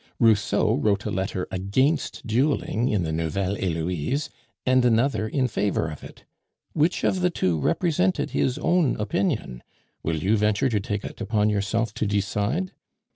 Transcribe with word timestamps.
Rousseau 0.17 0.77
wrote 0.77 1.05
a 1.05 1.11
letter 1.11 1.47
against 1.51 2.25
dueling 2.25 2.89
in 2.89 3.03
the 3.03 3.11
Nouvelle 3.11 3.53
Heloise, 3.53 4.31
and 4.65 4.83
another 4.83 5.27
in 5.27 5.47
favor 5.47 5.89
of 5.91 6.03
it. 6.03 6.25
Which 6.73 7.03
of 7.03 7.19
the 7.21 7.29
two 7.29 7.59
represented 7.59 8.31
his 8.31 8.57
own 8.57 8.99
opinion? 8.99 9.61
will 10.01 10.17
you 10.17 10.37
venture 10.37 10.69
to 10.69 10.79
take 10.79 11.03
it 11.05 11.21
upon 11.21 11.51
yourself 11.51 11.93
to 11.93 12.07
decide? 12.07 12.71